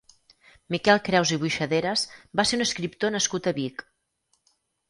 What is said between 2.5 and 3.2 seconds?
ser un escriptor